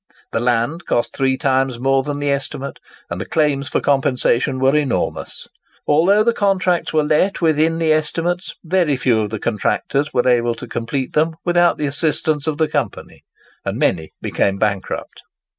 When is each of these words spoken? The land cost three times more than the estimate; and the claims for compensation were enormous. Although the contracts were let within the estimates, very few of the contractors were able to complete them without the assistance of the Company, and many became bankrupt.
The 0.31 0.39
land 0.39 0.87
cost 0.87 1.13
three 1.15 1.37
times 1.37 1.79
more 1.79 2.01
than 2.01 2.17
the 2.17 2.31
estimate; 2.31 2.79
and 3.07 3.21
the 3.21 3.25
claims 3.27 3.69
for 3.69 3.79
compensation 3.79 4.57
were 4.59 4.75
enormous. 4.75 5.47
Although 5.85 6.23
the 6.23 6.33
contracts 6.33 6.91
were 6.91 7.03
let 7.03 7.39
within 7.39 7.77
the 7.77 7.93
estimates, 7.93 8.55
very 8.63 8.97
few 8.97 9.21
of 9.21 9.29
the 9.29 9.37
contractors 9.37 10.11
were 10.11 10.27
able 10.27 10.55
to 10.55 10.65
complete 10.67 11.13
them 11.13 11.35
without 11.45 11.77
the 11.77 11.85
assistance 11.85 12.47
of 12.47 12.57
the 12.57 12.67
Company, 12.67 13.21
and 13.63 13.77
many 13.77 14.09
became 14.23 14.57
bankrupt. 14.57 15.21